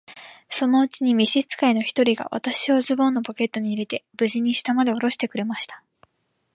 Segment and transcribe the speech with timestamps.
[0.49, 1.45] そのうちに召使
[1.75, 5.83] の一人が、私をズボンのポケットに入れて、無事に下までおろしてくれました。